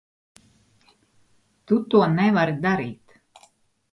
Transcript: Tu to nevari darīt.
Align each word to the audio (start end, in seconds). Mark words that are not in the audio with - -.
Tu 1.71 1.77
to 1.95 2.01
nevari 2.15 2.57
darīt. 2.65 3.15